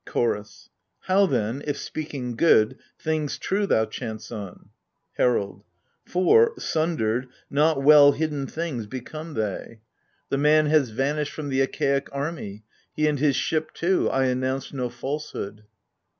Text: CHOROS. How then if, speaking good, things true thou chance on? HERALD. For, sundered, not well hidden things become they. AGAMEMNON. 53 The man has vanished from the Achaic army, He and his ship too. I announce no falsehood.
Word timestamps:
CHOROS. 0.07 0.71
How 1.01 1.27
then 1.27 1.61
if, 1.67 1.77
speaking 1.77 2.35
good, 2.35 2.79
things 2.99 3.37
true 3.37 3.67
thou 3.67 3.85
chance 3.85 4.31
on? 4.31 4.69
HERALD. 5.19 5.63
For, 6.07 6.55
sundered, 6.59 7.27
not 7.51 7.83
well 7.83 8.13
hidden 8.13 8.47
things 8.47 8.87
become 8.87 9.35
they. 9.35 9.41
AGAMEMNON. 9.51 9.65
53 9.67 9.81
The 10.29 10.37
man 10.39 10.65
has 10.65 10.89
vanished 10.89 11.33
from 11.33 11.49
the 11.49 11.61
Achaic 11.61 12.07
army, 12.11 12.63
He 12.95 13.05
and 13.05 13.19
his 13.19 13.35
ship 13.35 13.75
too. 13.75 14.09
I 14.09 14.23
announce 14.25 14.73
no 14.73 14.89
falsehood. 14.89 15.65